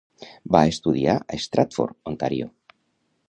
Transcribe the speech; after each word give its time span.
Va 0.53 0.61
estudiar 0.69 1.15
a 1.17 1.39
Stratford, 1.45 1.97
Ontario. 2.13 2.49